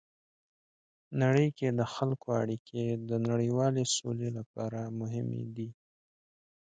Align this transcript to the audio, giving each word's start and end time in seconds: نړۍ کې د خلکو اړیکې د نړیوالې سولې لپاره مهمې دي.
نړۍ 1.21 1.47
کې 1.57 1.67
د 1.79 1.81
خلکو 1.93 2.27
اړیکې 2.41 2.83
د 3.09 3.11
نړیوالې 3.29 3.83
سولې 3.95 4.29
لپاره 4.37 4.79
مهمې 4.99 5.43
دي. 5.55 5.69